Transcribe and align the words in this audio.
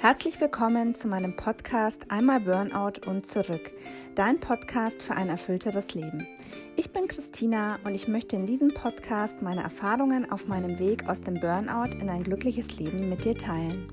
Herzlich 0.00 0.40
willkommen 0.40 0.94
zu 0.94 1.08
meinem 1.08 1.36
Podcast 1.36 2.06
Einmal 2.08 2.40
Burnout 2.40 3.06
und 3.06 3.26
zurück, 3.26 3.70
dein 4.14 4.40
Podcast 4.40 5.02
für 5.02 5.14
ein 5.14 5.28
erfüllteres 5.28 5.92
Leben. 5.92 6.26
Ich 6.74 6.90
bin 6.90 7.06
Christina 7.06 7.78
und 7.84 7.94
ich 7.94 8.08
möchte 8.08 8.34
in 8.34 8.46
diesem 8.46 8.68
Podcast 8.68 9.42
meine 9.42 9.62
Erfahrungen 9.62 10.32
auf 10.32 10.46
meinem 10.46 10.78
Weg 10.78 11.06
aus 11.06 11.20
dem 11.20 11.34
Burnout 11.34 11.92
in 12.00 12.08
ein 12.08 12.24
glückliches 12.24 12.78
Leben 12.78 13.10
mit 13.10 13.26
dir 13.26 13.34
teilen. 13.34 13.92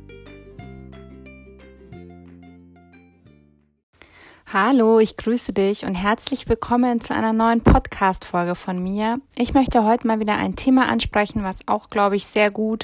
Hallo, 4.54 5.00
ich 5.00 5.18
grüße 5.18 5.52
dich 5.52 5.84
und 5.84 5.94
herzlich 5.94 6.48
willkommen 6.48 7.02
zu 7.02 7.14
einer 7.14 7.34
neuen 7.34 7.60
Podcast-Folge 7.60 8.56
von 8.56 8.82
mir. 8.82 9.20
Ich 9.36 9.54
möchte 9.54 9.84
heute 9.84 10.08
mal 10.08 10.22
wieder 10.22 10.38
ein 10.38 10.56
Thema 10.56 10.88
ansprechen, 10.88 11.44
was 11.44 11.68
auch, 11.68 11.90
glaube 11.90 12.16
ich, 12.16 12.28
sehr 12.28 12.50
gut 12.50 12.84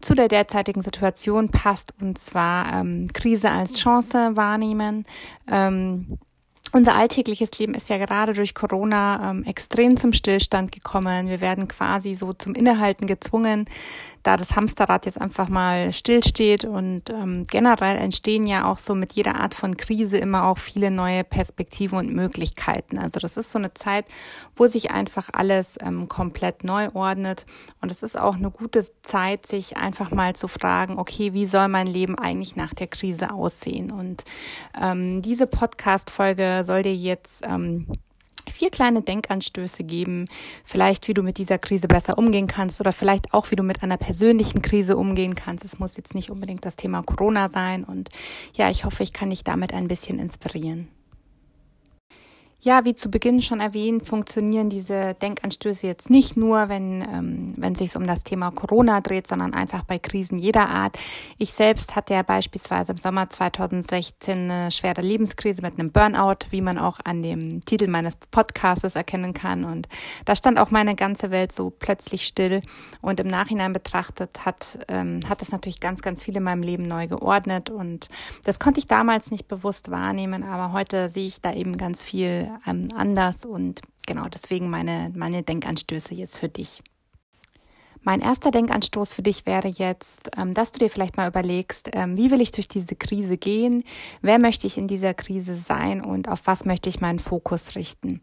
zu 0.00 0.14
der 0.14 0.28
derzeitigen 0.28 0.80
Situation 0.80 1.50
passt, 1.50 1.92
und 2.00 2.16
zwar 2.16 2.72
ähm, 2.72 3.10
Krise 3.12 3.50
als 3.50 3.74
Chance 3.74 4.30
wahrnehmen. 4.34 5.04
Ähm, 5.46 6.16
unser 6.74 6.96
alltägliches 6.96 7.56
Leben 7.60 7.72
ist 7.74 7.88
ja 7.88 7.98
gerade 7.98 8.32
durch 8.32 8.52
Corona 8.52 9.30
ähm, 9.30 9.44
extrem 9.44 9.96
zum 9.96 10.12
Stillstand 10.12 10.72
gekommen. 10.72 11.28
Wir 11.28 11.40
werden 11.40 11.68
quasi 11.68 12.16
so 12.16 12.32
zum 12.32 12.56
Innehalten 12.56 13.06
gezwungen, 13.06 13.66
da 14.24 14.36
das 14.36 14.56
Hamsterrad 14.56 15.06
jetzt 15.06 15.20
einfach 15.20 15.48
mal 15.48 15.92
stillsteht 15.92 16.64
und 16.64 17.10
ähm, 17.10 17.46
generell 17.46 17.98
entstehen 17.98 18.46
ja 18.46 18.64
auch 18.64 18.78
so 18.78 18.94
mit 18.94 19.12
jeder 19.12 19.38
Art 19.38 19.54
von 19.54 19.76
Krise 19.76 20.16
immer 20.16 20.46
auch 20.46 20.58
viele 20.58 20.90
neue 20.90 21.22
Perspektiven 21.22 21.98
und 21.98 22.12
Möglichkeiten. 22.12 22.98
Also 22.98 23.20
das 23.20 23.36
ist 23.36 23.52
so 23.52 23.58
eine 23.58 23.74
Zeit, 23.74 24.06
wo 24.56 24.66
sich 24.66 24.90
einfach 24.90 25.28
alles 25.32 25.76
ähm, 25.80 26.08
komplett 26.08 26.64
neu 26.64 26.88
ordnet 26.94 27.44
und 27.82 27.92
es 27.92 28.02
ist 28.02 28.18
auch 28.18 28.36
eine 28.36 28.50
gute 28.50 28.80
Zeit, 29.02 29.46
sich 29.46 29.76
einfach 29.76 30.10
mal 30.10 30.34
zu 30.34 30.48
fragen, 30.48 30.98
okay, 30.98 31.34
wie 31.34 31.46
soll 31.46 31.68
mein 31.68 31.86
Leben 31.86 32.18
eigentlich 32.18 32.56
nach 32.56 32.72
der 32.72 32.88
Krise 32.88 33.30
aussehen? 33.30 33.92
Und 33.92 34.24
ähm, 34.80 35.20
diese 35.20 35.46
Podcast-Folge 35.46 36.63
soll 36.64 36.82
dir 36.82 36.94
jetzt 36.94 37.44
ähm, 37.46 37.86
vier 38.50 38.70
kleine 38.70 39.02
Denkanstöße 39.02 39.84
geben, 39.84 40.26
vielleicht 40.64 41.08
wie 41.08 41.14
du 41.14 41.22
mit 41.22 41.38
dieser 41.38 41.58
Krise 41.58 41.88
besser 41.88 42.18
umgehen 42.18 42.46
kannst 42.46 42.80
oder 42.80 42.92
vielleicht 42.92 43.32
auch 43.32 43.50
wie 43.50 43.56
du 43.56 43.62
mit 43.62 43.82
einer 43.82 43.96
persönlichen 43.96 44.62
Krise 44.62 44.96
umgehen 44.96 45.34
kannst. 45.34 45.64
Es 45.64 45.78
muss 45.78 45.96
jetzt 45.96 46.14
nicht 46.14 46.30
unbedingt 46.30 46.64
das 46.64 46.76
Thema 46.76 47.02
Corona 47.02 47.48
sein 47.48 47.84
und 47.84 48.10
ja, 48.54 48.70
ich 48.70 48.84
hoffe, 48.84 49.02
ich 49.02 49.12
kann 49.12 49.30
dich 49.30 49.44
damit 49.44 49.72
ein 49.72 49.88
bisschen 49.88 50.18
inspirieren. 50.18 50.88
Ja, 52.64 52.86
wie 52.86 52.94
zu 52.94 53.10
Beginn 53.10 53.42
schon 53.42 53.60
erwähnt, 53.60 54.08
funktionieren 54.08 54.70
diese 54.70 55.12
Denkanstöße 55.20 55.86
jetzt 55.86 56.08
nicht 56.08 56.34
nur, 56.34 56.70
wenn, 56.70 57.02
ähm, 57.02 57.52
wenn 57.58 57.74
es 57.74 57.78
sich 57.80 57.94
um 57.94 58.06
das 58.06 58.24
Thema 58.24 58.52
Corona 58.52 59.02
dreht, 59.02 59.26
sondern 59.26 59.52
einfach 59.52 59.84
bei 59.84 59.98
Krisen 59.98 60.38
jeder 60.38 60.70
Art. 60.70 60.98
Ich 61.36 61.52
selbst 61.52 61.94
hatte 61.94 62.14
ja 62.14 62.22
beispielsweise 62.22 62.92
im 62.92 62.96
Sommer 62.96 63.28
2016 63.28 64.50
eine 64.50 64.70
schwere 64.70 65.02
Lebenskrise 65.02 65.60
mit 65.60 65.78
einem 65.78 65.92
Burnout, 65.92 66.46
wie 66.48 66.62
man 66.62 66.78
auch 66.78 67.00
an 67.04 67.22
dem 67.22 67.62
Titel 67.66 67.86
meines 67.86 68.16
Podcasts 68.16 68.94
erkennen 68.94 69.34
kann. 69.34 69.66
Und 69.66 69.86
da 70.24 70.34
stand 70.34 70.58
auch 70.58 70.70
meine 70.70 70.94
ganze 70.94 71.30
Welt 71.30 71.52
so 71.52 71.68
plötzlich 71.68 72.26
still. 72.26 72.62
Und 73.02 73.20
im 73.20 73.26
Nachhinein 73.26 73.74
betrachtet 73.74 74.46
hat, 74.46 74.78
ähm, 74.88 75.20
hat 75.28 75.42
das 75.42 75.52
natürlich 75.52 75.80
ganz, 75.80 76.00
ganz 76.00 76.22
viel 76.22 76.34
in 76.34 76.42
meinem 76.42 76.62
Leben 76.62 76.88
neu 76.88 77.08
geordnet. 77.08 77.68
Und 77.68 78.08
das 78.44 78.58
konnte 78.58 78.80
ich 78.80 78.86
damals 78.86 79.30
nicht 79.30 79.48
bewusst 79.48 79.90
wahrnehmen, 79.90 80.44
aber 80.44 80.72
heute 80.72 81.10
sehe 81.10 81.26
ich 81.26 81.42
da 81.42 81.52
eben 81.52 81.76
ganz 81.76 82.02
viel 82.02 82.53
ähm, 82.66 82.88
anders 82.94 83.44
und 83.44 83.82
genau 84.06 84.28
deswegen 84.28 84.70
meine, 84.70 85.10
meine 85.14 85.42
Denkanstöße 85.42 86.14
jetzt 86.14 86.38
für 86.38 86.48
dich. 86.48 86.82
Mein 88.06 88.20
erster 88.20 88.50
Denkanstoß 88.50 89.14
für 89.14 89.22
dich 89.22 89.46
wäre 89.46 89.68
jetzt, 89.68 90.30
ähm, 90.36 90.52
dass 90.52 90.72
du 90.72 90.78
dir 90.78 90.90
vielleicht 90.90 91.16
mal 91.16 91.26
überlegst, 91.26 91.88
ähm, 91.94 92.18
wie 92.18 92.30
will 92.30 92.42
ich 92.42 92.50
durch 92.50 92.68
diese 92.68 92.96
Krise 92.96 93.38
gehen? 93.38 93.82
Wer 94.20 94.38
möchte 94.38 94.66
ich 94.66 94.76
in 94.76 94.86
dieser 94.86 95.14
Krise 95.14 95.54
sein 95.54 96.04
und 96.04 96.28
auf 96.28 96.42
was 96.44 96.66
möchte 96.66 96.90
ich 96.90 97.00
meinen 97.00 97.18
Fokus 97.18 97.76
richten? 97.76 98.20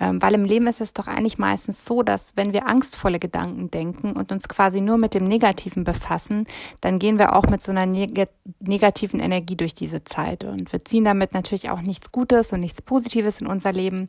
Ähm, 0.00 0.22
weil 0.22 0.32
im 0.32 0.44
Leben 0.44 0.66
ist 0.66 0.80
es 0.80 0.94
doch 0.94 1.08
eigentlich 1.08 1.36
meistens 1.36 1.84
so, 1.84 2.02
dass 2.02 2.32
wenn 2.36 2.54
wir 2.54 2.66
angstvolle 2.66 3.18
Gedanken 3.18 3.70
denken 3.70 4.12
und 4.12 4.32
uns 4.32 4.48
quasi 4.48 4.80
nur 4.80 4.96
mit 4.96 5.12
dem 5.12 5.24
Negativen 5.24 5.84
befassen, 5.84 6.46
dann 6.80 6.98
gehen 6.98 7.18
wir 7.18 7.36
auch 7.36 7.44
mit 7.48 7.60
so 7.60 7.70
einer 7.70 7.84
neg 7.84 8.28
negativen 8.60 9.20
Energie 9.20 9.56
durch 9.56 9.74
diese 9.74 10.04
Zeit 10.04 10.44
und 10.44 10.72
wir 10.72 10.84
ziehen 10.86 11.04
damit 11.04 11.34
natürlich 11.34 11.68
auch 11.68 11.82
nichts 11.82 12.12
Gutes 12.12 12.54
und 12.54 12.60
nichts 12.60 12.80
Positives 12.80 13.42
in 13.42 13.46
unser 13.46 13.72
Leben, 13.72 14.08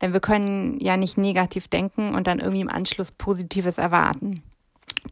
denn 0.00 0.14
wir 0.14 0.20
können 0.20 0.80
ja 0.80 0.96
nicht 0.96 1.18
negativ 1.18 1.68
denken 1.68 2.14
und 2.14 2.26
dann 2.26 2.38
irgendwie 2.38 2.62
im 2.62 2.70
Anschluss 2.70 3.10
Positives 3.10 3.76
erwarten. 3.76 4.42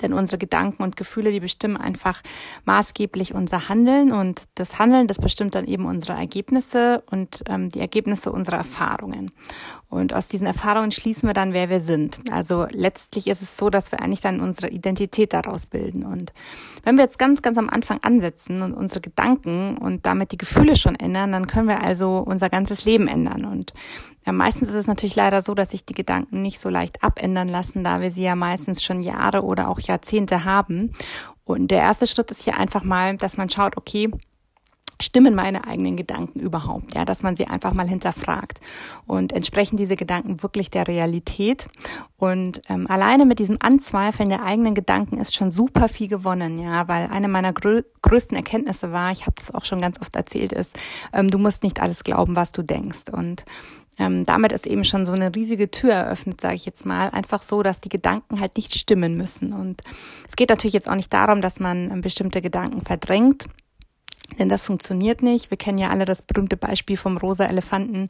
Denn 0.01 0.13
unsere 0.13 0.39
Gedanken 0.39 0.83
und 0.83 0.97
Gefühle, 0.97 1.33
die 1.33 1.41
bestimmen 1.41 1.77
einfach 1.77 2.23
maßgeblich 2.65 3.35
unser 3.35 3.69
Handeln 3.69 4.13
und 4.13 4.45
das 4.55 4.79
Handeln, 4.79 5.07
das 5.07 5.19
bestimmt 5.19 5.55
dann 5.55 5.67
eben 5.67 5.85
unsere 5.85 6.15
Ergebnisse 6.15 7.03
und 7.11 7.43
ähm, 7.49 7.71
die 7.71 7.81
Ergebnisse 7.81 8.33
unserer 8.33 8.57
Erfahrungen. 8.57 9.31
Und 9.89 10.15
aus 10.15 10.27
diesen 10.27 10.47
Erfahrungen 10.47 10.91
schließen 10.91 11.29
wir 11.29 11.35
dann, 11.35 11.53
wer 11.53 11.69
wir 11.69 11.81
sind. 11.81 12.21
Also 12.33 12.67
letztlich 12.71 13.27
ist 13.27 13.43
es 13.43 13.59
so, 13.59 13.69
dass 13.69 13.93
wir 13.93 14.01
eigentlich 14.01 14.23
dann 14.23 14.41
unsere 14.41 14.71
Identität 14.71 15.35
daraus 15.35 15.67
bilden. 15.67 16.05
Und 16.05 16.33
wenn 16.83 16.97
wir 16.97 17.05
jetzt 17.05 17.19
ganz, 17.19 17.43
ganz 17.43 17.59
am 17.59 17.69
Anfang 17.69 17.99
ansetzen 18.03 18.63
und 18.63 18.73
unsere 18.73 19.03
Gedanken 19.03 19.77
und 19.77 20.07
damit 20.07 20.33
die 20.33 20.39
Gefühle 20.39 20.77
schon 20.77 20.95
ändern, 20.95 21.33
dann 21.33 21.47
können 21.47 21.69
wir 21.69 21.83
also 21.83 22.19
unser 22.19 22.49
ganzes 22.49 22.87
Leben 22.87 23.07
ändern. 23.07 23.45
Und 23.45 23.75
ja, 24.25 24.33
meistens 24.33 24.69
ist 24.69 24.75
es 24.75 24.87
natürlich 24.87 25.17
leider 25.17 25.43
so, 25.43 25.55
dass 25.55 25.71
sich 25.71 25.85
die 25.85 25.95
Gedanken 25.95 26.43
nicht 26.43 26.61
so 26.61 26.69
leicht 26.69 27.03
abändern 27.03 27.49
lassen, 27.49 27.85
da 27.85 28.01
wir 28.01 28.11
sie 28.11 28.23
ja 28.23 28.37
meistens 28.37 28.83
schon 28.83 29.03
Jahre 29.03 29.43
oder 29.43 29.69
auch 29.69 29.81
Jahrzehnte 29.81 30.45
haben. 30.45 30.93
Und 31.45 31.71
der 31.71 31.81
erste 31.81 32.07
Schritt 32.07 32.31
ist 32.31 32.43
hier 32.43 32.57
einfach 32.57 32.85
mal, 32.85 33.17
dass 33.17 33.37
man 33.37 33.51
schaut, 33.51 33.77
okay, 33.77 34.11
stimmen 35.03 35.35
meine 35.35 35.67
eigenen 35.67 35.97
Gedanken 35.97 36.41
überhaupt? 36.41 36.95
Ja, 36.95 37.05
dass 37.05 37.23
man 37.23 37.37
sie 37.37 37.47
einfach 37.47 37.73
mal 37.73 37.89
hinterfragt. 37.89 38.61
Und 39.07 39.33
entsprechen 39.33 39.77
diese 39.77 39.97
Gedanken 39.97 40.43
wirklich 40.43 40.71
der 40.71 40.87
Realität? 40.87 41.69
Und 42.17 42.63
ähm, 42.69 42.87
alleine 42.89 43.27
mit 43.27 43.39
diesem 43.39 43.57
Anzweifeln 43.61 44.29
der 44.29 44.45
eigenen 44.45 44.75
Gedanken 44.75 45.19
ist 45.19 45.35
schon 45.35 45.51
super 45.51 45.89
viel 45.89 46.09
gewonnen, 46.09 46.59
ja, 46.59 46.87
weil 46.89 47.09
eine 47.11 47.29
meiner 47.29 47.53
grö 47.53 47.83
größten 48.03 48.37
Erkenntnisse 48.37 48.93
war, 48.93 49.13
ich 49.13 49.23
habe 49.23 49.35
das 49.37 49.55
auch 49.55 49.65
schon 49.65 49.81
ganz 49.81 50.01
oft 50.01 50.15
erzählt, 50.17 50.53
ist, 50.53 50.77
ähm, 51.13 51.31
du 51.31 51.39
musst 51.39 51.63
nicht 51.63 51.81
alles 51.81 52.05
glauben, 52.05 52.37
was 52.37 52.53
du 52.53 52.63
denkst. 52.63 53.11
Und 53.13 53.45
ähm, 53.99 54.25
damit 54.25 54.53
ist 54.53 54.67
eben 54.67 54.85
schon 54.85 55.05
so 55.05 55.13
eine 55.13 55.35
riesige 55.35 55.71
Tür 55.71 55.93
eröffnet, 55.93 56.41
sage 56.41 56.55
ich 56.55 56.65
jetzt 56.65 56.87
mal. 56.87 57.11
Einfach 57.11 57.43
so, 57.43 57.63
dass 57.63 57.81
die 57.81 57.91
Gedanken 57.91 58.41
halt 58.41 58.57
nicht 58.57 58.75
stimmen 58.75 59.17
müssen. 59.17 59.53
Und 59.53 59.83
es 60.29 60.37
geht 60.37 60.49
natürlich 60.49 60.75
jetzt 60.75 60.89
auch 60.89 60.95
nicht 60.95 61.13
darum, 61.13 61.43
dass 61.43 61.61
man 61.61 61.91
ähm, 61.91 62.01
bestimmte 62.01 62.41
Gedanken 62.41 62.83
verdrängt. 62.83 63.47
Denn 64.39 64.49
das 64.49 64.65
funktioniert 64.65 65.23
nicht. 65.23 65.51
Wir 65.51 65.59
kennen 65.59 65.79
ja 65.79 65.91
alle 65.91 66.05
das 66.05 66.23
berühmte 66.23 66.57
Beispiel 66.57 66.97
vom 66.97 67.17
rosa 67.17 67.45
Elefanten. 67.45 68.09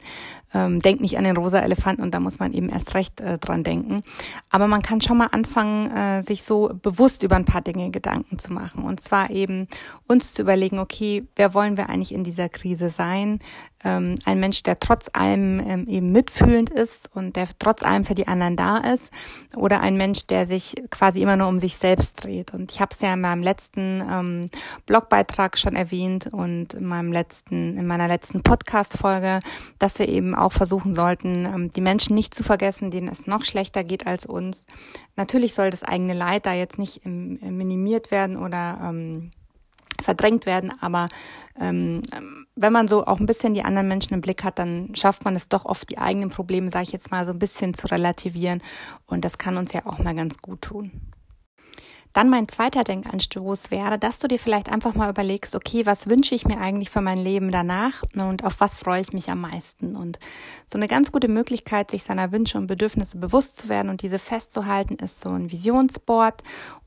Ähm, 0.53 0.79
denkt 0.79 1.01
nicht 1.01 1.17
an 1.17 1.23
den 1.23 1.37
rosa 1.37 1.59
Elefanten 1.59 2.03
und 2.03 2.13
da 2.13 2.19
muss 2.19 2.39
man 2.39 2.53
eben 2.53 2.69
erst 2.69 2.93
recht 2.93 3.19
äh, 3.21 3.37
dran 3.39 3.63
denken. 3.63 4.03
Aber 4.49 4.67
man 4.67 4.81
kann 4.81 5.01
schon 5.01 5.17
mal 5.17 5.29
anfangen, 5.31 5.91
äh, 5.91 6.21
sich 6.21 6.43
so 6.43 6.71
bewusst 6.81 7.23
über 7.23 7.35
ein 7.35 7.45
paar 7.45 7.61
Dinge 7.61 7.89
Gedanken 7.89 8.37
zu 8.37 8.53
machen. 8.53 8.83
Und 8.83 8.99
zwar 8.99 9.31
eben 9.31 9.67
uns 10.07 10.33
zu 10.33 10.43
überlegen, 10.43 10.79
okay, 10.79 11.25
wer 11.35 11.53
wollen 11.53 11.77
wir 11.77 11.89
eigentlich 11.89 12.13
in 12.13 12.23
dieser 12.23 12.49
Krise 12.49 12.89
sein? 12.89 13.39
ähm, 13.83 14.15
ein 14.25 14.39
Mensch, 14.39 14.63
der 14.63 14.79
trotz 14.79 15.09
allem 15.13 15.59
ähm, 15.59 15.87
eben 15.87 16.11
mitfühlend 16.11 16.69
ist 16.69 17.09
und 17.13 17.35
der 17.35 17.47
trotz 17.59 17.83
allem 17.83 18.05
für 18.05 18.15
die 18.15 18.27
anderen 18.27 18.55
da 18.55 18.77
ist 18.77 19.11
oder 19.55 19.81
ein 19.81 19.97
Mensch, 19.97 20.27
der 20.27 20.45
sich 20.47 20.75
quasi 20.89 21.21
immer 21.21 21.35
nur 21.35 21.47
um 21.47 21.59
sich 21.59 21.77
selbst 21.77 22.23
dreht. 22.23 22.53
Und 22.53 22.71
ich 22.71 22.81
habe 22.81 22.91
es 22.93 23.01
ja 23.01 23.13
in 23.13 23.21
meinem 23.21 23.43
letzten 23.43 24.03
ähm, 24.09 24.49
Blogbeitrag 24.85 25.57
schon 25.57 25.75
erwähnt 25.75 26.12
und 26.31 26.73
in 26.73 26.85
meinem 26.85 27.11
letzten, 27.11 27.77
in 27.77 27.87
meiner 27.87 28.07
letzten 28.07 28.43
Podcast-Folge, 28.43 29.39
dass 29.79 29.99
wir 29.99 30.07
eben 30.07 30.35
auch 30.35 30.51
versuchen 30.51 30.93
sollten, 30.93 31.45
ähm, 31.45 31.73
die 31.73 31.81
Menschen 31.81 32.15
nicht 32.15 32.33
zu 32.33 32.43
vergessen, 32.43 32.91
denen 32.91 33.07
es 33.07 33.27
noch 33.27 33.45
schlechter 33.45 33.83
geht 33.83 34.07
als 34.07 34.25
uns. 34.25 34.65
Natürlich 35.15 35.53
soll 35.55 35.69
das 35.69 35.83
eigene 35.83 36.13
Leid 36.13 36.45
da 36.45 36.53
jetzt 36.53 36.79
nicht 36.79 37.05
ähm, 37.05 37.39
minimiert 37.57 38.11
werden 38.11 38.37
oder 38.37 38.79
ähm, 38.83 39.31
verdrängt 40.01 40.45
werden. 40.45 40.71
Aber 40.81 41.07
ähm, 41.59 42.01
wenn 42.55 42.73
man 42.73 42.87
so 42.87 43.05
auch 43.05 43.19
ein 43.19 43.25
bisschen 43.25 43.53
die 43.53 43.63
anderen 43.63 43.87
Menschen 43.87 44.13
im 44.13 44.21
Blick 44.21 44.43
hat, 44.43 44.59
dann 44.59 44.93
schafft 44.95 45.25
man 45.25 45.35
es 45.35 45.49
doch 45.49 45.65
oft, 45.65 45.89
die 45.89 45.97
eigenen 45.97 46.29
Probleme, 46.29 46.69
sage 46.69 46.83
ich 46.83 46.91
jetzt 46.91 47.11
mal, 47.11 47.25
so 47.25 47.31
ein 47.31 47.39
bisschen 47.39 47.73
zu 47.73 47.87
relativieren. 47.87 48.61
Und 49.07 49.25
das 49.25 49.37
kann 49.37 49.57
uns 49.57 49.73
ja 49.73 49.85
auch 49.85 49.99
mal 49.99 50.15
ganz 50.15 50.37
gut 50.39 50.61
tun. 50.61 50.91
Dann 52.13 52.29
mein 52.29 52.47
zweiter 52.47 52.83
Denkanstoß 52.83 53.71
wäre, 53.71 53.97
dass 53.97 54.19
du 54.19 54.27
dir 54.27 54.37
vielleicht 54.37 54.69
einfach 54.69 54.93
mal 54.93 55.09
überlegst, 55.09 55.55
okay, 55.55 55.87
was 55.87 56.07
wünsche 56.07 56.35
ich 56.35 56.45
mir 56.45 56.59
eigentlich 56.59 56.91
für 56.91 57.01
mein 57.01 57.17
Leben 57.17 57.51
danach 57.51 58.03
und 58.15 58.43
auf 58.43 58.59
was 58.59 58.77
freue 58.77 59.01
ich 59.01 59.13
mich 59.13 59.31
am 59.31 59.41
meisten? 59.41 59.95
Und 59.95 60.19
so 60.67 60.77
eine 60.77 60.87
ganz 60.87 61.11
gute 61.11 61.27
Möglichkeit, 61.27 61.89
sich 61.89 62.03
seiner 62.03 62.31
Wünsche 62.31 62.59
und 62.59 62.67
Bedürfnisse 62.67 63.17
bewusst 63.17 63.57
zu 63.57 63.67
werden 63.67 63.89
und 63.89 64.03
diese 64.03 64.19
festzuhalten, 64.19 64.95
ist 65.03 65.21
so 65.21 65.29
ein 65.29 65.51
Visionsboard 65.51 66.43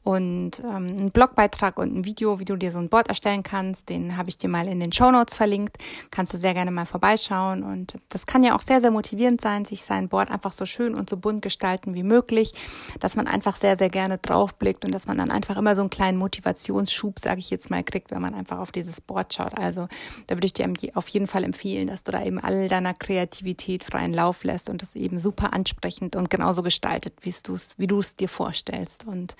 und 0.07 0.61
ähm, 0.61 0.87
einen 0.87 1.11
Blogbeitrag 1.11 1.79
und 1.81 1.93
ein 1.93 2.05
Video, 2.05 2.39
wie 2.39 2.45
du 2.45 2.55
dir 2.55 2.71
so 2.71 2.79
ein 2.79 2.89
Board 2.89 3.09
erstellen 3.09 3.43
kannst. 3.43 3.89
Den 3.89 4.17
habe 4.17 4.29
ich 4.29 4.39
dir 4.39 4.49
mal 4.49 4.69
in 4.69 4.79
den 4.79 4.93
Show 4.93 5.11
Notes 5.11 5.35
verlinkt. 5.35 5.79
Kannst 6.13 6.33
du 6.33 6.39
sehr 6.39 6.55
gerne 6.55 6.71
mal 6.71 6.87
vorbeischauen. 6.87 7.65
Und 7.65 7.99
das 8.09 8.25
kann 8.25 8.45
ja 8.45 8.55
auch 8.55 8.63
sehr, 8.63 8.81
sehr 8.81 8.93
motivierend 8.93 9.41
sein, 9.41 9.65
sich 9.65 9.83
sein 9.83 10.09
Board 10.09 10.31
einfach 10.31 10.53
so 10.53 10.65
schön 10.65 10.95
und 10.95 11.11
so 11.11 11.17
bunt 11.17 11.43
gestalten 11.43 11.95
wie 11.95 12.05
möglich, 12.05 12.55
dass 13.01 13.17
man 13.17 13.27
einfach 13.27 13.57
sehr, 13.57 13.75
sehr 13.75 13.89
gerne 13.89 14.19
draufblickt 14.19 14.85
und 14.85 14.93
dass 14.93 15.09
man 15.09 15.19
dann 15.19 15.33
einfach 15.33 15.57
immer 15.57 15.75
so 15.75 15.83
einen 15.83 15.91
kleinen 15.91 16.19
Motivationsschub, 16.19 17.19
sage 17.19 17.41
ich 17.41 17.51
jetzt 17.51 17.69
mal, 17.69 17.83
kriegt, 17.83 18.13
wenn 18.13 18.23
man 18.23 18.35
einfach 18.35 18.61
auf 18.61 18.71
dieses 18.71 19.01
Board 19.01 19.35
schaut. 19.35 19.59
Also 19.59 19.89
da 20.29 20.37
würde 20.37 20.47
ich 20.47 20.53
dir 20.53 20.73
auf 20.95 21.09
jeden 21.09 21.27
Fall 21.27 21.43
empfehlen, 21.43 21.89
dass 21.89 22.05
du 22.05 22.13
da 22.13 22.23
eben 22.23 22.39
all 22.39 22.69
deiner 22.69 22.95
Kreativität 22.95 23.83
freien 23.83 24.13
Lauf 24.13 24.45
lässt 24.45 24.71
und 24.71 24.83
das 24.83 24.95
eben 24.95 25.19
super 25.19 25.53
ansprechend 25.53 26.15
und 26.15 26.31
genauso 26.31 26.63
gestaltet, 26.63 27.15
wie 27.23 27.35
du 27.43 27.55
es, 27.55 27.77
wie 27.77 27.89
du 27.89 27.99
es 27.99 28.15
dir 28.15 28.29
vorstellst. 28.29 29.05
Und 29.05 29.35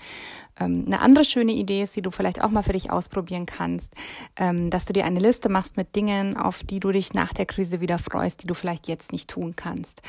eine 0.63 0.99
andere 1.01 1.25
schöne 1.25 1.53
Idee 1.53 1.83
ist, 1.83 1.95
die 1.95 2.01
du 2.01 2.11
vielleicht 2.11 2.43
auch 2.43 2.49
mal 2.49 2.63
für 2.63 2.73
dich 2.73 2.91
ausprobieren 2.91 3.45
kannst, 3.45 3.93
ähm, 4.35 4.69
dass 4.69 4.85
du 4.85 4.93
dir 4.93 5.05
eine 5.05 5.19
Liste 5.19 5.49
machst 5.49 5.77
mit 5.77 5.95
Dingen, 5.95 6.37
auf 6.37 6.63
die 6.63 6.79
du 6.79 6.91
dich 6.91 7.13
nach 7.13 7.33
der 7.33 7.45
Krise 7.45 7.81
wieder 7.81 7.99
freust, 7.99 8.43
die 8.43 8.47
du 8.47 8.53
vielleicht 8.53 8.87
jetzt 8.87 9.11
nicht 9.11 9.29
tun 9.29 9.55
kannst. 9.55 10.01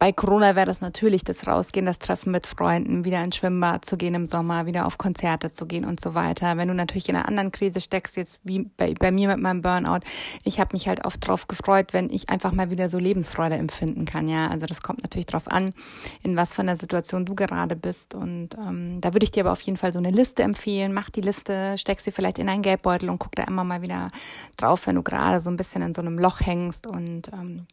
Bei 0.00 0.12
Corona 0.12 0.54
wäre 0.54 0.66
das 0.66 0.80
natürlich 0.80 1.24
das 1.24 1.48
Rausgehen, 1.48 1.84
das 1.84 1.98
Treffen 1.98 2.30
mit 2.30 2.46
Freunden, 2.46 3.04
wieder 3.04 3.20
ins 3.24 3.34
Schwimmbad 3.36 3.84
zu 3.84 3.96
gehen 3.96 4.14
im 4.14 4.26
Sommer, 4.26 4.64
wieder 4.64 4.86
auf 4.86 4.96
Konzerte 4.96 5.50
zu 5.50 5.66
gehen 5.66 5.84
und 5.84 5.98
so 5.98 6.14
weiter. 6.14 6.56
Wenn 6.56 6.68
du 6.68 6.74
natürlich 6.74 7.08
in 7.08 7.16
einer 7.16 7.26
anderen 7.26 7.50
Krise 7.50 7.80
steckst, 7.80 8.16
jetzt 8.16 8.38
wie 8.44 8.60
bei, 8.76 8.94
bei 8.94 9.10
mir 9.10 9.26
mit 9.26 9.38
meinem 9.38 9.60
Burnout, 9.60 10.06
ich 10.44 10.60
habe 10.60 10.70
mich 10.74 10.86
halt 10.86 11.04
oft 11.04 11.26
drauf 11.26 11.48
gefreut, 11.48 11.92
wenn 11.94 12.10
ich 12.10 12.28
einfach 12.28 12.52
mal 12.52 12.70
wieder 12.70 12.88
so 12.88 13.00
Lebensfreude 13.00 13.56
empfinden 13.56 14.04
kann. 14.04 14.28
Ja, 14.28 14.46
also 14.46 14.66
das 14.66 14.82
kommt 14.82 15.02
natürlich 15.02 15.26
drauf 15.26 15.48
an, 15.48 15.74
in 16.22 16.36
was 16.36 16.54
von 16.54 16.66
der 16.66 16.76
Situation 16.76 17.26
du 17.26 17.34
gerade 17.34 17.74
bist. 17.74 18.14
Und 18.14 18.50
ähm, 18.56 19.00
da 19.00 19.12
würde 19.14 19.24
ich 19.24 19.32
dir 19.32 19.42
aber 19.42 19.52
auf 19.52 19.62
jeden 19.62 19.78
Fall 19.78 19.92
so 19.92 19.98
eine 19.98 20.12
Liste 20.12 20.44
empfehlen. 20.44 20.92
Mach 20.92 21.10
die 21.10 21.22
Liste, 21.22 21.76
steck 21.76 21.98
sie 21.98 22.12
vielleicht 22.12 22.38
in 22.38 22.48
einen 22.48 22.62
Geldbeutel 22.62 23.10
und 23.10 23.18
guck 23.18 23.34
da 23.34 23.42
immer 23.42 23.64
mal 23.64 23.82
wieder 23.82 24.12
drauf, 24.56 24.86
wenn 24.86 24.94
du 24.94 25.02
gerade 25.02 25.40
so 25.40 25.50
ein 25.50 25.56
bisschen 25.56 25.82
in 25.82 25.92
so 25.92 26.02
einem 26.02 26.20
Loch 26.20 26.38
hängst 26.38 26.86
und 26.86 27.32
ähm, 27.32 27.66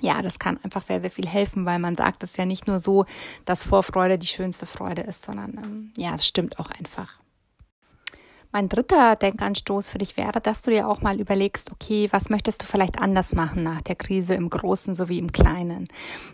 ja, 0.00 0.22
das 0.22 0.38
kann 0.38 0.58
einfach 0.62 0.82
sehr, 0.82 1.00
sehr 1.00 1.10
viel 1.10 1.26
helfen, 1.26 1.64
weil 1.64 1.78
man 1.78 1.96
sagt 1.96 2.22
es 2.22 2.36
ja 2.36 2.44
nicht 2.44 2.66
nur 2.66 2.80
so, 2.80 3.06
dass 3.44 3.62
Vorfreude 3.62 4.18
die 4.18 4.26
schönste 4.26 4.66
Freude 4.66 5.02
ist, 5.02 5.22
sondern 5.22 5.56
ähm, 5.56 5.92
ja, 5.96 6.14
es 6.14 6.26
stimmt 6.26 6.58
auch 6.58 6.70
einfach. 6.70 7.20
Mein 8.50 8.70
dritter 8.70 9.14
Denkanstoß 9.14 9.90
für 9.90 9.98
dich 9.98 10.16
wäre, 10.16 10.40
dass 10.40 10.62
du 10.62 10.70
dir 10.70 10.88
auch 10.88 11.02
mal 11.02 11.20
überlegst, 11.20 11.70
okay, 11.70 12.08
was 12.12 12.30
möchtest 12.30 12.62
du 12.62 12.66
vielleicht 12.66 12.98
anders 12.98 13.34
machen 13.34 13.62
nach 13.62 13.82
der 13.82 13.94
Krise 13.94 14.32
im 14.32 14.48
Großen 14.48 14.94
sowie 14.94 15.18
im 15.18 15.32
Kleinen? 15.32 15.88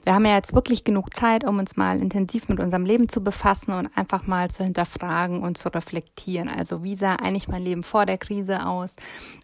Wir 0.04 0.14
haben 0.14 0.24
ja 0.24 0.36
jetzt 0.36 0.54
wirklich 0.54 0.84
genug 0.84 1.12
Zeit, 1.12 1.42
um 1.42 1.58
uns 1.58 1.76
mal 1.76 2.00
intensiv 2.00 2.48
mit 2.48 2.60
unserem 2.60 2.84
Leben 2.84 3.08
zu 3.08 3.24
befassen 3.24 3.72
und 3.72 3.88
einfach 3.96 4.28
mal 4.28 4.48
zu 4.48 4.62
hinterfragen 4.62 5.42
und 5.42 5.58
zu 5.58 5.70
reflektieren. 5.74 6.48
Also 6.48 6.84
wie 6.84 6.94
sah 6.94 7.16
eigentlich 7.16 7.48
mein 7.48 7.64
Leben 7.64 7.82
vor 7.82 8.06
der 8.06 8.18
Krise 8.18 8.64
aus 8.64 8.94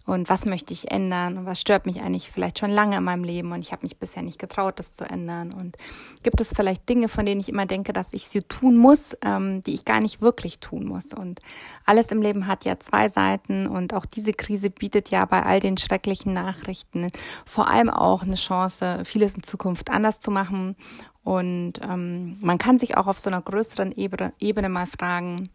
und 0.06 0.28
was 0.28 0.44
möchte 0.44 0.72
ich 0.72 0.90
ändern 0.92 1.38
und 1.38 1.46
was 1.46 1.60
stört 1.60 1.86
mich 1.86 2.02
eigentlich 2.02 2.30
vielleicht 2.30 2.60
schon 2.60 2.70
lange 2.70 2.96
in 2.96 3.04
meinem 3.04 3.24
Leben 3.24 3.50
und 3.50 3.60
ich 3.60 3.72
habe 3.72 3.82
mich 3.82 3.98
bisher 3.98 4.22
nicht 4.22 4.38
getraut, 4.38 4.78
das 4.78 4.94
zu 4.94 5.04
ändern. 5.04 5.52
Und 5.52 5.76
gibt 6.22 6.40
es 6.40 6.52
vielleicht 6.54 6.88
Dinge, 6.88 7.08
von 7.08 7.26
denen 7.26 7.40
ich 7.40 7.48
immer 7.48 7.66
denke, 7.66 7.92
dass 7.92 8.08
ich 8.12 8.28
sie 8.28 8.42
tun 8.42 8.76
muss, 8.76 9.16
ähm, 9.22 9.62
die 9.64 9.74
ich 9.74 9.84
gar 9.84 10.00
nicht 10.00 10.20
wirklich 10.20 10.60
tun 10.60 10.84
muss? 10.84 11.14
Und 11.14 11.40
alles 11.84 12.12
im 12.12 12.22
Leben 12.22 12.46
hat 12.46 12.59
hat 12.60 12.64
ja 12.66 12.78
zwei 12.78 13.08
Seiten 13.08 13.66
und 13.66 13.94
auch 13.94 14.04
diese 14.04 14.32
Krise 14.32 14.68
bietet 14.70 15.10
ja 15.10 15.24
bei 15.24 15.42
all 15.42 15.60
den 15.60 15.78
schrecklichen 15.78 16.34
Nachrichten 16.34 17.08
vor 17.46 17.68
allem 17.68 17.88
auch 17.88 18.22
eine 18.22 18.34
Chance, 18.34 19.02
vieles 19.04 19.34
in 19.34 19.42
Zukunft 19.42 19.90
anders 19.90 20.20
zu 20.20 20.30
machen. 20.30 20.76
Und 21.22 21.74
ähm, 21.82 22.36
man 22.40 22.58
kann 22.58 22.78
sich 22.78 22.96
auch 22.96 23.06
auf 23.06 23.18
so 23.18 23.30
einer 23.30 23.42
größeren 23.42 23.92
Ebene, 23.92 24.32
Ebene 24.38 24.68
mal 24.68 24.86
fragen, 24.86 25.48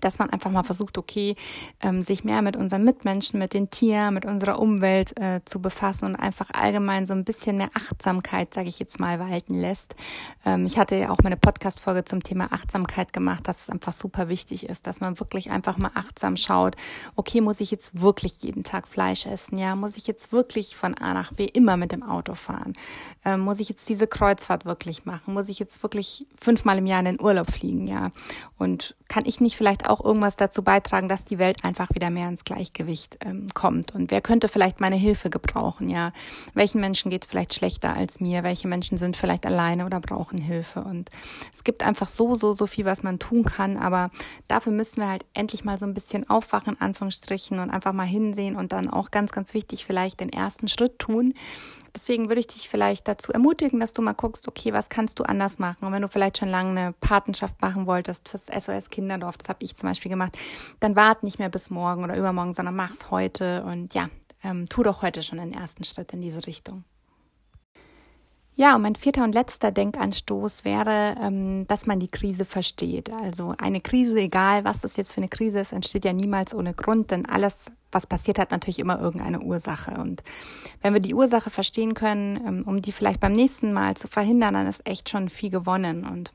dass 0.00 0.18
man 0.18 0.30
einfach 0.30 0.50
mal 0.50 0.62
versucht, 0.62 0.98
okay, 0.98 1.36
ähm, 1.80 2.02
sich 2.02 2.24
mehr 2.24 2.42
mit 2.42 2.56
unseren 2.56 2.84
Mitmenschen, 2.84 3.38
mit 3.38 3.54
den 3.54 3.70
Tieren, 3.70 4.14
mit 4.14 4.24
unserer 4.24 4.58
Umwelt 4.58 5.18
äh, 5.20 5.40
zu 5.44 5.60
befassen 5.60 6.06
und 6.06 6.16
einfach 6.16 6.50
allgemein 6.52 7.06
so 7.06 7.12
ein 7.12 7.24
bisschen 7.24 7.56
mehr 7.56 7.70
Achtsamkeit, 7.74 8.54
sage 8.54 8.68
ich 8.68 8.78
jetzt 8.78 9.00
mal, 9.00 9.20
walten 9.20 9.54
lässt. 9.54 9.94
Ähm, 10.44 10.66
ich 10.66 10.78
hatte 10.78 10.96
ja 10.96 11.10
auch 11.10 11.18
meine 11.22 11.36
Podcast-Folge 11.36 12.04
zum 12.04 12.22
Thema 12.22 12.52
Achtsamkeit 12.52 13.12
gemacht, 13.12 13.46
dass 13.48 13.62
es 13.62 13.70
einfach 13.70 13.92
super 13.92 14.28
wichtig 14.28 14.68
ist, 14.68 14.86
dass 14.86 15.00
man 15.00 15.20
wirklich 15.20 15.50
einfach 15.50 15.78
mal 15.78 15.90
achtsam 15.94 16.36
schaut, 16.36 16.76
okay, 17.16 17.40
muss 17.40 17.60
ich 17.60 17.70
jetzt 17.70 18.00
wirklich 18.00 18.42
jeden 18.42 18.64
Tag 18.64 18.88
Fleisch 18.88 19.26
essen? 19.26 19.58
Ja, 19.58 19.76
muss 19.76 19.96
ich 19.96 20.06
jetzt 20.06 20.32
wirklich 20.32 20.76
von 20.76 20.94
A 20.94 21.14
nach 21.14 21.32
B 21.32 21.44
immer 21.44 21.76
mit 21.76 21.92
dem 21.92 22.02
Auto 22.02 22.34
fahren? 22.34 22.74
Ähm, 23.24 23.40
muss 23.40 23.60
ich 23.60 23.68
jetzt 23.68 23.88
diese 23.88 24.06
Kreuzfahrt 24.06 24.64
wirklich 24.64 25.04
machen? 25.04 25.34
Muss 25.34 25.48
ich 25.48 25.58
jetzt 25.58 25.82
wirklich 25.82 26.26
fünfmal 26.40 26.78
im 26.78 26.86
Jahr 26.86 27.00
in 27.00 27.06
den 27.06 27.20
Urlaub 27.20 27.50
fliegen? 27.50 27.86
Ja, 27.86 28.10
und 28.58 28.94
kann 29.08 29.24
ich 29.26 29.40
nicht 29.40 29.56
vielleicht 29.56 29.81
auch 29.88 30.04
irgendwas 30.04 30.36
dazu 30.36 30.62
beitragen, 30.62 31.08
dass 31.08 31.24
die 31.24 31.38
Welt 31.38 31.64
einfach 31.64 31.88
wieder 31.94 32.10
mehr 32.10 32.28
ins 32.28 32.44
Gleichgewicht 32.44 33.18
ähm, 33.24 33.48
kommt? 33.54 33.94
Und 33.94 34.10
wer 34.10 34.20
könnte 34.20 34.48
vielleicht 34.48 34.80
meine 34.80 34.96
Hilfe 34.96 35.30
gebrauchen? 35.30 35.88
Ja, 35.88 36.12
welchen 36.54 36.80
Menschen 36.80 37.10
geht 37.10 37.24
es 37.24 37.30
vielleicht 37.30 37.54
schlechter 37.54 37.94
als 37.94 38.20
mir? 38.20 38.42
Welche 38.42 38.68
Menschen 38.68 38.98
sind 38.98 39.16
vielleicht 39.16 39.46
alleine 39.46 39.86
oder 39.86 40.00
brauchen 40.00 40.38
Hilfe? 40.38 40.82
Und 40.82 41.10
es 41.52 41.64
gibt 41.64 41.82
einfach 41.82 42.08
so, 42.08 42.36
so, 42.36 42.54
so 42.54 42.66
viel, 42.66 42.84
was 42.84 43.02
man 43.02 43.18
tun 43.18 43.44
kann. 43.44 43.76
Aber 43.76 44.10
dafür 44.48 44.72
müssen 44.72 45.00
wir 45.00 45.08
halt 45.08 45.24
endlich 45.34 45.64
mal 45.64 45.78
so 45.78 45.86
ein 45.86 45.94
bisschen 45.94 46.28
aufwachen, 46.28 46.74
in 46.74 46.80
Anführungsstrichen, 46.80 47.58
und 47.58 47.70
einfach 47.70 47.92
mal 47.92 48.06
hinsehen 48.06 48.56
und 48.56 48.72
dann 48.72 48.88
auch 48.88 49.10
ganz, 49.10 49.32
ganz 49.32 49.54
wichtig 49.54 49.84
vielleicht 49.84 50.20
den 50.20 50.32
ersten 50.32 50.68
Schritt 50.68 50.98
tun 50.98 51.34
Deswegen 51.94 52.28
würde 52.28 52.40
ich 52.40 52.46
dich 52.46 52.68
vielleicht 52.68 53.06
dazu 53.06 53.32
ermutigen, 53.32 53.78
dass 53.78 53.92
du 53.92 54.00
mal 54.00 54.14
guckst, 54.14 54.48
okay, 54.48 54.72
was 54.72 54.88
kannst 54.88 55.18
du 55.18 55.24
anders 55.24 55.58
machen? 55.58 55.84
Und 55.84 55.92
wenn 55.92 56.02
du 56.02 56.08
vielleicht 56.08 56.38
schon 56.38 56.48
lange 56.48 56.70
eine 56.70 56.92
Patenschaft 56.94 57.60
machen 57.60 57.86
wolltest 57.86 58.28
fürs 58.28 58.46
SOS 58.46 58.88
Kinderdorf, 58.88 59.36
das 59.36 59.48
habe 59.48 59.62
ich 59.62 59.76
zum 59.76 59.88
Beispiel 59.88 60.10
gemacht, 60.10 60.38
dann 60.80 60.96
wart 60.96 61.22
nicht 61.22 61.38
mehr 61.38 61.50
bis 61.50 61.68
morgen 61.68 62.02
oder 62.02 62.16
übermorgen, 62.16 62.54
sondern 62.54 62.76
mach's 62.76 63.10
heute 63.10 63.64
und 63.64 63.94
ja, 63.94 64.08
ähm, 64.42 64.66
tu 64.68 64.82
doch 64.82 65.02
heute 65.02 65.22
schon 65.22 65.38
den 65.38 65.52
ersten 65.52 65.84
Schritt 65.84 66.12
in 66.12 66.20
diese 66.20 66.46
Richtung. 66.46 66.84
Ja, 68.54 68.76
und 68.76 68.82
mein 68.82 68.96
vierter 68.96 69.24
und 69.24 69.34
letzter 69.34 69.70
Denkanstoß 69.70 70.66
wäre, 70.66 71.16
ähm, 71.20 71.66
dass 71.68 71.86
man 71.86 71.98
die 71.98 72.10
Krise 72.10 72.44
versteht. 72.44 73.10
Also 73.10 73.54
eine 73.56 73.80
Krise, 73.80 74.14
egal 74.16 74.64
was 74.64 74.82
das 74.82 74.96
jetzt 74.96 75.12
für 75.12 75.22
eine 75.22 75.28
Krise 75.28 75.60
ist, 75.60 75.72
entsteht 75.72 76.04
ja 76.04 76.12
niemals 76.12 76.54
ohne 76.54 76.74
Grund, 76.74 77.10
denn 77.10 77.24
alles, 77.24 77.66
was 77.90 78.06
passiert, 78.06 78.38
hat 78.38 78.50
natürlich 78.50 78.78
immer 78.78 79.00
irgendeine 79.00 79.40
Ursache. 79.40 79.92
Und 79.92 80.22
wenn 80.82 80.92
wir 80.92 81.00
die 81.00 81.14
Ursache 81.14 81.48
verstehen 81.48 81.94
können, 81.94 82.36
ähm, 82.46 82.62
um 82.66 82.82
die 82.82 82.92
vielleicht 82.92 83.20
beim 83.20 83.32
nächsten 83.32 83.72
Mal 83.72 83.96
zu 83.96 84.06
verhindern, 84.06 84.52
dann 84.52 84.66
ist 84.66 84.86
echt 84.86 85.08
schon 85.08 85.30
viel 85.30 85.48
gewonnen. 85.50 86.04
Und 86.04 86.30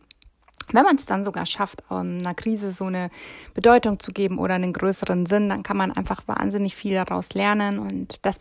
wenn 0.72 0.84
man 0.84 0.98
es 0.98 1.06
dann 1.06 1.24
sogar 1.24 1.46
schafft, 1.46 1.84
einer 1.90 2.34
Krise 2.34 2.72
so 2.72 2.86
eine 2.86 3.10
Bedeutung 3.54 4.00
zu 4.00 4.12
geben 4.12 4.38
oder 4.38 4.56
einen 4.56 4.74
größeren 4.74 5.26
Sinn, 5.26 5.50
dann 5.50 5.64
kann 5.64 5.78
man 5.78 5.92
einfach 5.92 6.28
wahnsinnig 6.28 6.76
viel 6.76 6.94
daraus 6.94 7.34
lernen. 7.34 7.80
Und 7.80 8.20
das 8.24 8.40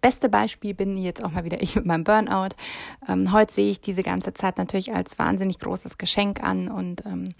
beste 0.00 0.28
Beispiel 0.28 0.74
bin 0.74 0.96
jetzt 0.96 1.24
auch 1.24 1.30
mal 1.30 1.44
wieder 1.44 1.62
ich 1.62 1.76
mit 1.76 1.86
meinem 1.86 2.04
Burnout. 2.04 2.54
Ähm, 3.08 3.32
heute 3.32 3.52
sehe 3.54 3.70
ich 3.70 3.80
diese 3.80 4.02
ganze 4.02 4.34
Zeit 4.34 4.58
natürlich 4.58 4.94
als 4.94 5.18
wahnsinnig 5.18 5.58
großes 5.58 5.98
Geschenk 5.98 6.42
an 6.42 6.68
und 6.68 7.04
ähm, 7.06 7.34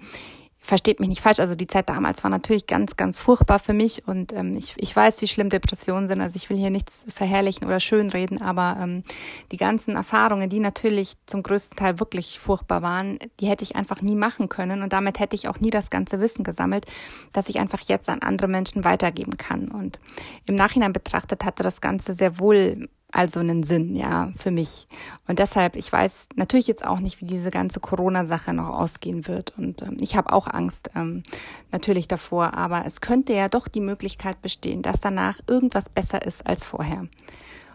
versteht 0.63 1.01
mich 1.01 1.09
nicht 1.09 1.21
falsch, 1.21 1.41
also 1.41 1.57
die 1.57 1.67
Zeit 1.67 1.89
damals 1.89 2.23
war 2.23 2.31
natürlich 2.31 2.69
ganz, 2.69 2.97
ganz 2.97 3.19
furchtbar 3.19 3.59
für 3.59 3.73
mich 3.73 4.07
und 4.07 4.33
ähm, 4.33 4.55
ich, 4.55 4.75
ich 4.77 4.95
weiß, 4.95 5.21
wie 5.21 5.27
schlimm 5.27 5.51
Depressionen 5.51 6.09
sind. 6.09 6.21
Also 6.21 6.37
ich 6.37 6.49
will 6.49 6.57
hier 6.57 6.71
nichts 6.71 7.05
verherrlichen 7.13 7.67
oder 7.67 7.81
schönreden, 7.81 8.41
aber 8.41 8.79
ähm, 8.81 9.03
die 9.51 9.57
ganzen 9.57 9.97
Erfahrungen, 9.97 10.49
die 10.49 10.61
natürlich 10.61 11.15
zum 11.27 11.43
größten 11.43 11.77
Teil 11.77 11.99
wirklich 11.99 12.39
furchtbar 12.39 12.81
waren, 12.81 13.19
die 13.41 13.49
hätte 13.49 13.65
ich 13.65 13.75
einfach 13.75 14.03
nie 14.03 14.15
machen 14.15 14.49
können 14.49 14.83
und 14.83 14.93
damit 14.93 15.19
hätte 15.19 15.35
ich 15.35 15.49
auch 15.49 15.59
nie 15.59 15.71
das 15.71 15.91
ganze 15.91 16.21
Wissen 16.21 16.45
gesammelt, 16.45 16.87
dass 17.33 17.49
ich 17.49 17.59
einfach 17.59 17.81
jetzt 17.81 18.09
an 18.09 18.23
andere 18.23 18.47
Menschen 18.47 18.85
weitergeben 18.85 19.37
kann. 19.37 19.69
Und 19.69 19.99
im 20.47 20.55
Nachhinein 20.55 20.93
betrachtet 20.93 21.45
hatte 21.45 21.65
das 21.65 21.81
Ganze 21.81 22.15
sehr 22.15 22.39
wohl 22.39 22.89
also 23.13 23.41
einen 23.41 23.63
Sinn, 23.63 23.95
ja, 23.95 24.33
für 24.37 24.51
mich. 24.51 24.89
Und 25.29 25.39
deshalb, 25.39 25.77
ich 25.77 25.93
weiß 25.93 26.29
natürlich 26.35 26.67
jetzt 26.67 26.85
auch 26.85 26.99
nicht, 26.99 27.21
wie 27.21 27.27
diese 27.27 27.51
ganze 27.51 27.79
Corona-Sache 27.79 28.55
noch 28.55 28.71
ausgehen 28.71 29.29
wird. 29.29 29.57
Und 29.57 29.83
ähm, 29.83 29.99
ich 30.01 30.17
habe 30.17 30.33
auch 30.33 30.49
Angst 30.49 30.91
ähm, 30.97 31.23
natürlich 31.71 32.09
davor, 32.09 32.55
aber 32.55 32.85
es 32.87 33.01
könnte 33.01 33.35
ja 33.35 33.49
doch 33.49 33.69
die 33.69 33.81
Möglichkeit 33.81 34.41
bestehen, 34.41 34.83
dass 34.83 35.01
danach 35.01 35.41
irgendwas 35.47 35.89
besser 35.91 36.25
ist 36.25 36.47
als 36.47 36.65
vorher. 36.65 37.07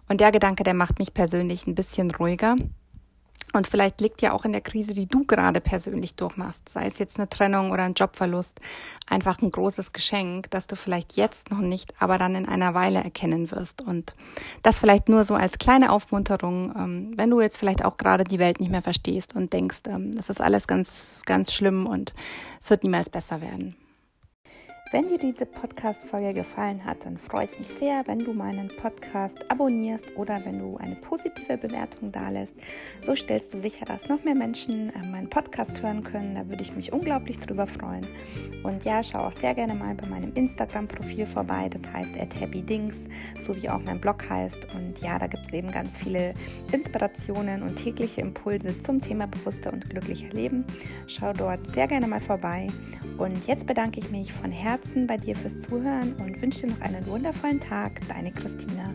Und 0.09 0.21
der 0.21 0.31
Gedanke, 0.31 0.63
der 0.63 0.73
macht 0.73 0.99
mich 0.99 1.13
persönlich 1.13 1.67
ein 1.67 1.75
bisschen 1.75 2.11
ruhiger. 2.11 2.55
Und 3.53 3.65
vielleicht 3.65 4.01
liegt 4.01 4.21
ja 4.21 4.33
auch 4.33 4.43
in 4.43 4.51
der 4.51 4.61
Krise, 4.61 4.93
die 4.93 5.07
du 5.07 5.23
gerade 5.25 5.61
persönlich 5.61 6.15
durchmachst, 6.15 6.67
sei 6.67 6.85
es 6.85 6.99
jetzt 6.99 7.17
eine 7.17 7.29
Trennung 7.29 7.71
oder 7.71 7.83
ein 7.83 7.93
Jobverlust, 7.93 8.59
einfach 9.07 9.41
ein 9.41 9.51
großes 9.51 9.93
Geschenk, 9.93 10.51
das 10.51 10.67
du 10.67 10.75
vielleicht 10.75 11.15
jetzt 11.15 11.49
noch 11.49 11.59
nicht, 11.59 11.93
aber 11.99 12.17
dann 12.17 12.35
in 12.35 12.47
einer 12.47 12.73
Weile 12.73 13.01
erkennen 13.01 13.49
wirst. 13.51 13.81
Und 13.81 14.15
das 14.63 14.79
vielleicht 14.79 15.07
nur 15.07 15.23
so 15.23 15.33
als 15.35 15.57
kleine 15.57 15.91
Aufmunterung, 15.91 16.73
ähm, 16.75 17.11
wenn 17.15 17.29
du 17.29 17.39
jetzt 17.39 17.57
vielleicht 17.57 17.85
auch 17.85 17.95
gerade 17.95 18.25
die 18.25 18.39
Welt 18.39 18.59
nicht 18.59 18.71
mehr 18.71 18.81
verstehst 18.81 19.33
und 19.33 19.53
denkst, 19.53 19.79
ähm, 19.87 20.13
das 20.13 20.29
ist 20.29 20.41
alles 20.41 20.67
ganz, 20.67 21.21
ganz 21.25 21.53
schlimm 21.53 21.87
und 21.87 22.13
es 22.61 22.69
wird 22.69 22.83
niemals 22.83 23.09
besser 23.09 23.39
werden. 23.39 23.75
Wenn 24.89 25.09
dir 25.09 25.17
diese 25.17 25.45
Podcast-Folge 25.45 26.33
gefallen 26.33 26.85
hat, 26.85 27.03
dann 27.03 27.17
freue 27.17 27.43
ich 27.43 27.59
mich 27.59 27.67
sehr, 27.67 28.03
wenn 28.07 28.19
du 28.19 28.31
meinen 28.31 28.69
Podcast 28.69 29.43
abonnierst 29.51 30.15
oder 30.15 30.39
wenn 30.45 30.59
du 30.59 30.77
eine 30.77 30.95
positive 30.95 31.57
Bewertung 31.57 32.13
dalässt. 32.13 32.55
So 33.05 33.13
stellst 33.13 33.53
du 33.53 33.59
sicher, 33.59 33.83
dass 33.83 34.07
noch 34.07 34.23
mehr 34.23 34.35
Menschen 34.35 34.93
äh, 34.95 35.07
meinen 35.07 35.29
Podcast 35.29 35.81
hören 35.81 36.03
können. 36.03 36.35
Da 36.35 36.47
würde 36.47 36.61
ich 36.61 36.73
mich 36.73 36.93
unglaublich 36.93 37.37
drüber 37.37 37.67
freuen. 37.67 38.07
Und 38.63 38.85
ja, 38.85 39.03
schau 39.03 39.19
auch 39.19 39.33
sehr 39.33 39.53
gerne 39.55 39.73
mal 39.73 39.93
bei 39.93 40.07
meinem 40.07 40.31
Instagram-Profil 40.35 41.25
vorbei. 41.25 41.67
Das 41.67 41.81
heißt 41.91 42.11
happydings, 42.39 43.09
so 43.45 43.53
wie 43.61 43.69
auch 43.69 43.81
mein 43.83 43.99
Blog 43.99 44.23
heißt. 44.29 44.73
Und 44.73 44.99
ja, 45.01 45.19
da 45.19 45.27
gibt 45.27 45.47
es 45.47 45.53
eben 45.53 45.69
ganz 45.69 45.97
viele 45.97 46.33
Inspirationen 46.71 47.61
und 47.61 47.75
tägliche 47.75 48.21
Impulse 48.21 48.79
zum 48.79 49.01
Thema 49.01 49.27
bewusster 49.27 49.73
und 49.73 49.89
glücklicher 49.89 50.29
Leben. 50.29 50.63
Schau 51.07 51.33
dort 51.33 51.67
sehr 51.67 51.89
gerne 51.89 52.07
mal 52.07 52.21
vorbei. 52.21 52.67
Und 53.17 53.47
jetzt 53.47 53.65
bedanke 53.65 53.99
ich 53.99 54.11
mich 54.11 54.31
von 54.31 54.51
Herzen 54.51 55.07
bei 55.07 55.17
dir 55.17 55.35
fürs 55.35 55.61
Zuhören 55.61 56.13
und 56.13 56.41
wünsche 56.41 56.67
dir 56.67 56.73
noch 56.73 56.81
einen 56.81 57.05
wundervollen 57.07 57.59
Tag. 57.59 57.99
Deine 58.07 58.31
Christina. 58.31 58.93